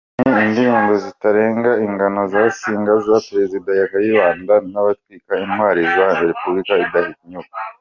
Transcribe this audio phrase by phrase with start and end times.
[0.19, 7.57] Urugero ni indirimbo zitagira ingano zasingizaga Perezida Kayibanda n’abitwaga intwari zazanye Repubulika ‘idahinyuka’.